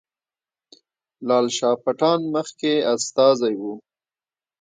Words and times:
لال 1.27 1.47
شاه 1.57 1.75
پټان 1.83 2.19
مخکې 2.35 2.73
استازی 2.93 3.53
وو. 3.61 3.73